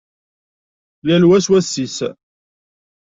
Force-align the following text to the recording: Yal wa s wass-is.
Yal 1.07 1.23
wa 1.29 1.37
s 1.45 1.47
wass-is. 1.51 1.97